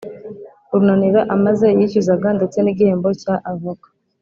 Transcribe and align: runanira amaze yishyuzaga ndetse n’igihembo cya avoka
runanira 0.71 1.21
amaze 1.35 1.67
yishyuzaga 1.79 2.27
ndetse 2.37 2.57
n’igihembo 2.61 3.09
cya 3.21 3.35
avoka 3.51 3.87